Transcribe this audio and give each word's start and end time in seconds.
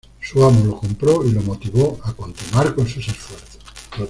Su 0.19 0.43
amo 0.43 0.65
lo 0.65 0.77
compró 0.79 1.23
y 1.23 1.31
lo 1.31 1.43
motivó 1.43 1.99
a 2.03 2.13
continuar 2.13 2.73
con 2.73 2.87
sus 2.87 3.07
esfuerzos. 3.07 3.59